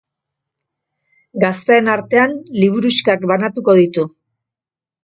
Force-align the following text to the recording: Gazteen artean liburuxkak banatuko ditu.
Gazteen 1.45 1.91
artean 1.99 2.35
liburuxkak 2.59 3.31
banatuko 3.35 3.79
ditu. 3.83 4.13